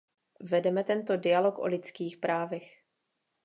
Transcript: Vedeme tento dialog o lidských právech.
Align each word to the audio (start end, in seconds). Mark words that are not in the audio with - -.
Vedeme 0.51 0.83
tento 0.83 1.13
dialog 1.17 1.59
o 1.61 1.67
lidských 1.69 2.17
právech. 2.17 2.65